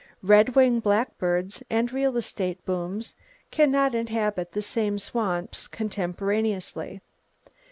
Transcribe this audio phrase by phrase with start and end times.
[0.23, 3.13] Red winged blackbirds and real estate booms
[3.51, 7.01] can not inhabit the same swamps contemporaneously.